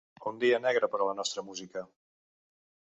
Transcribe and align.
Un 0.29 0.39
dia 0.43 0.59
negre 0.63 0.89
per 0.95 1.01
a 1.01 1.09
la 1.11 1.15
nostra 1.21 1.47
música. 1.51 1.87